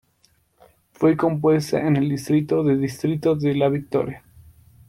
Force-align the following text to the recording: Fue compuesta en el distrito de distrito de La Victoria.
Fue 0.93 1.15
compuesta 1.15 1.79
en 1.85 1.95
el 1.95 2.09
distrito 2.09 2.63
de 2.63 2.75
distrito 2.75 3.35
de 3.35 3.53
La 3.53 3.69
Victoria. 3.69 4.23